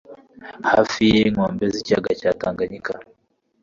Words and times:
hafi 0.69 1.01
y'inkombe 1.13 1.65
z'Ikiyaga 1.73 2.11
cya 2.19 2.31
Tanganyika 2.41 2.93